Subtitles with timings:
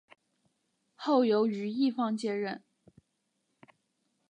[0.95, 2.63] 后由于一方接任。